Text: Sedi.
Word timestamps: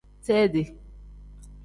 Sedi. 0.21 0.77